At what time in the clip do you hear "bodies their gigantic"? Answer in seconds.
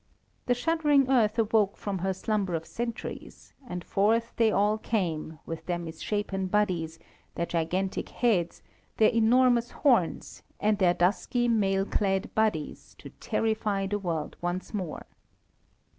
6.47-8.09